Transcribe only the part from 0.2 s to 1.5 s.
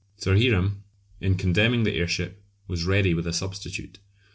Hiram in